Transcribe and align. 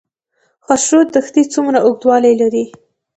خاشرود 0.65 1.07
دښتې 1.15 1.43
څومره 1.53 1.79
اوږدوالی 1.85 2.33
لري؟ 2.41 2.65